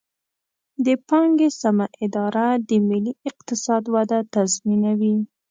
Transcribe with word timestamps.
د 0.85 0.87
پانګې 1.07 1.49
سمه 1.61 1.85
اداره 2.05 2.47
د 2.69 2.71
ملي 2.89 3.13
اقتصاد 3.29 3.83
وده 3.95 4.19
تضمینوي. 4.33 5.15